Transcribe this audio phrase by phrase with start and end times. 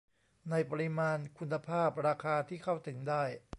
[0.49, 3.23] ในปริมาณ คุณภาพ ราคาที่เข้าถึงได้